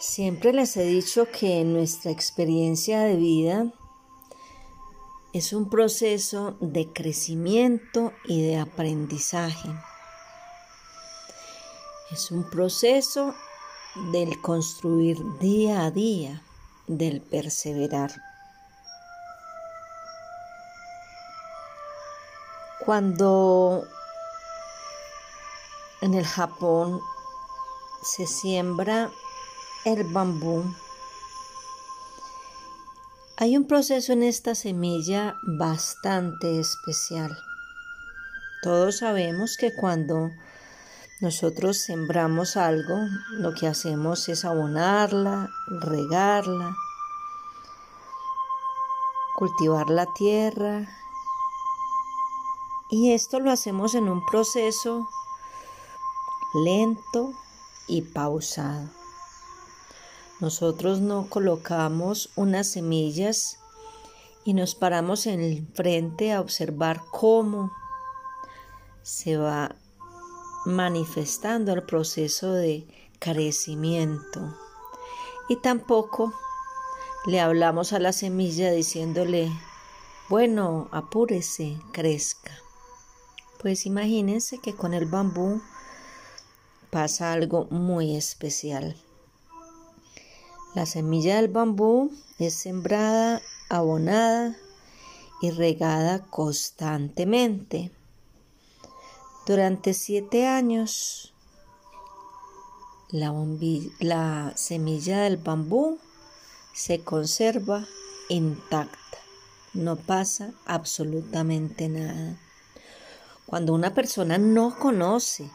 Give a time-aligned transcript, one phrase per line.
[0.00, 3.66] Siempre les he dicho que nuestra experiencia de vida
[5.34, 9.68] es un proceso de crecimiento y de aprendizaje.
[12.10, 13.34] Es un proceso
[14.10, 16.42] del construir día a día,
[16.86, 18.10] del perseverar.
[22.86, 23.84] Cuando
[26.00, 27.02] en el Japón
[28.02, 29.10] se siembra
[29.84, 30.64] el bambú,
[33.38, 37.34] hay un proceso en esta semilla bastante especial.
[38.62, 40.30] Todos sabemos que cuando
[41.22, 42.98] nosotros sembramos algo,
[43.30, 46.76] lo que hacemos es abonarla, regarla,
[49.36, 50.86] cultivar la tierra.
[52.90, 55.08] Y esto lo hacemos en un proceso
[56.52, 57.32] lento
[57.86, 58.99] y pausado.
[60.40, 63.58] Nosotros no colocamos unas semillas
[64.44, 67.70] y nos paramos en el frente a observar cómo
[69.02, 69.76] se va
[70.64, 72.86] manifestando el proceso de
[73.18, 74.56] crecimiento.
[75.48, 76.32] Y tampoco
[77.26, 79.52] le hablamos a la semilla diciéndole,
[80.30, 82.56] bueno, apúrese, crezca.
[83.60, 85.60] Pues imagínense que con el bambú
[86.90, 88.96] pasa algo muy especial.
[90.72, 94.56] La semilla del bambú es sembrada, abonada
[95.42, 97.90] y regada constantemente.
[99.46, 101.34] Durante siete años,
[103.08, 103.34] la,
[103.98, 105.98] la, semilla del bambú
[106.72, 107.84] se conserva
[108.28, 109.18] intacta,
[109.74, 112.38] no pasa absolutamente nada.
[113.44, 115.50] Cuando una persona no conoce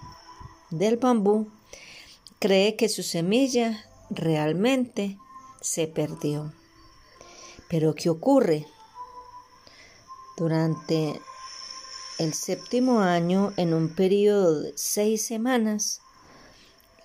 [0.71, 1.47] del bambú,
[2.39, 5.17] cree que su semilla realmente
[5.61, 6.53] se perdió.
[7.69, 8.67] Pero ¿qué ocurre?
[10.37, 11.19] Durante
[12.19, 16.01] el séptimo año, en un periodo de seis semanas,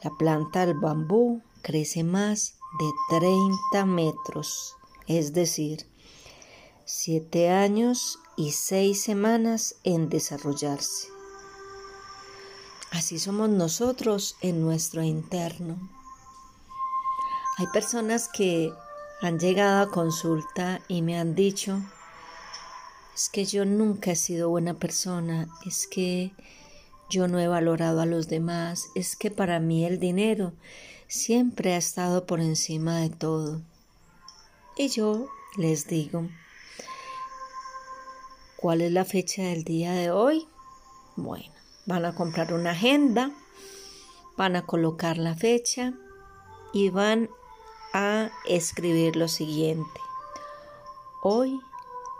[0.02, 5.86] la planta del bambú crece más de 30 metros, es decir,
[6.84, 11.08] siete años y seis semanas en desarrollarse.
[12.92, 15.99] Así somos nosotros en nuestro interno.
[17.60, 18.72] Hay personas que
[19.20, 21.78] han llegado a consulta y me han dicho,
[23.14, 26.32] es que yo nunca he sido buena persona, es que
[27.10, 30.54] yo no he valorado a los demás, es que para mí el dinero
[31.06, 33.60] siempre ha estado por encima de todo.
[34.78, 35.28] Y yo
[35.58, 36.30] les digo,
[38.56, 40.48] ¿cuál es la fecha del día de hoy?
[41.14, 41.52] Bueno,
[41.84, 43.30] van a comprar una agenda,
[44.38, 45.92] van a colocar la fecha
[46.72, 47.28] y van
[47.92, 50.00] a escribir lo siguiente.
[51.22, 51.60] Hoy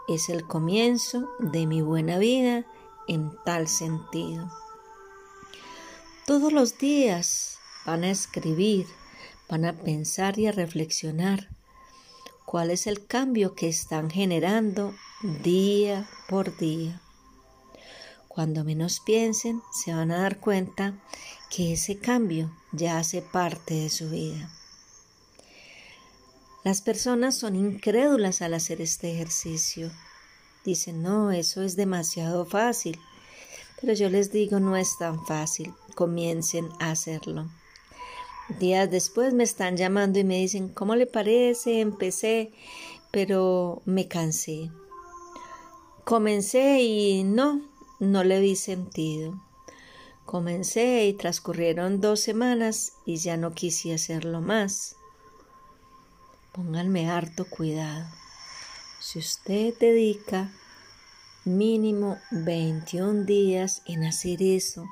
[0.07, 2.65] es el comienzo de mi buena vida
[3.07, 4.49] en tal sentido.
[6.25, 8.87] Todos los días van a escribir,
[9.49, 11.49] van a pensar y a reflexionar
[12.45, 14.93] cuál es el cambio que están generando
[15.43, 17.01] día por día.
[18.27, 20.93] Cuando menos piensen, se van a dar cuenta
[21.49, 24.49] que ese cambio ya hace parte de su vida.
[26.63, 29.91] Las personas son incrédulas al hacer este ejercicio.
[30.63, 32.99] Dicen, no, eso es demasiado fácil.
[33.79, 35.73] Pero yo les digo, no es tan fácil.
[35.95, 37.49] Comiencen a hacerlo.
[38.59, 41.79] Días después me están llamando y me dicen, ¿cómo le parece?
[41.79, 42.51] Empecé,
[43.09, 44.69] pero me cansé.
[46.03, 47.61] Comencé y no,
[47.99, 49.41] no le vi sentido.
[50.25, 54.95] Comencé y transcurrieron dos semanas y ya no quise hacerlo más.
[56.53, 58.05] Pónganme harto cuidado.
[58.99, 60.49] Si usted dedica
[61.45, 64.85] mínimo 21 días en hacer eso,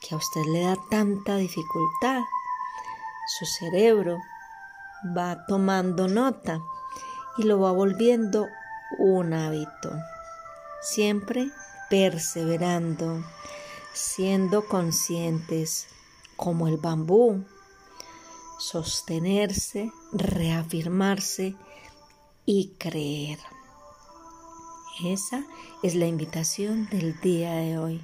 [0.00, 2.20] que a usted le da tanta dificultad,
[3.26, 4.20] su cerebro
[5.16, 6.62] va tomando nota
[7.38, 8.46] y lo va volviendo
[8.96, 9.98] un hábito.
[10.80, 11.50] Siempre
[11.90, 13.24] perseverando,
[13.92, 15.88] siendo conscientes,
[16.36, 17.44] como el bambú,
[18.58, 21.56] sostenerse, reafirmarse
[22.46, 23.38] y creer.
[25.04, 25.44] Esa
[25.82, 28.00] es la invitación del día de hoy.